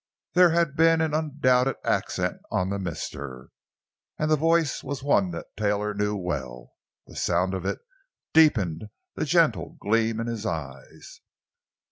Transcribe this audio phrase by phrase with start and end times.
[0.33, 3.49] There had been an undoubted accent on the "Mr."
[4.17, 6.71] And the voice was one that Taylor knew well;
[7.05, 7.77] the sound of it
[8.33, 11.21] deepened the gentle gleam in his eyes.